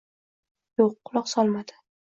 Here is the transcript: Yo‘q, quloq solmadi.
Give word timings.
Yo‘q, 0.83 0.97
quloq 1.11 1.31
solmadi. 1.37 1.81